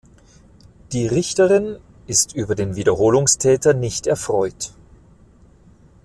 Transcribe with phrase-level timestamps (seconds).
[0.93, 4.71] Die Richterin ist über den Wiederholungstäter nicht erfreut.